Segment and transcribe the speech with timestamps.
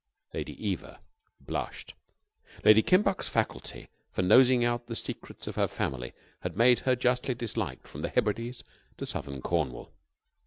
[0.33, 0.99] Lady Eva
[1.39, 1.93] blushed.
[2.63, 7.35] Lady Kimbuck's faculty for nosing out the secrets of her family had made her justly
[7.35, 8.63] disliked from the Hebrides
[8.97, 9.91] to Southern Cornwall.